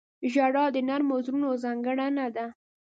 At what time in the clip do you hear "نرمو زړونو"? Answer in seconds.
0.87-1.49